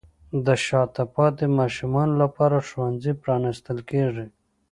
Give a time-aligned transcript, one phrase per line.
[0.45, 4.25] د شاته پاتې ماشومانو لپاره ښوونځي پرانیستل کیږي.